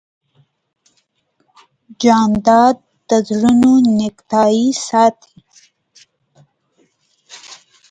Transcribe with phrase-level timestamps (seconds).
[2.01, 5.35] جانداد د زړونو نېکتایي ساتي.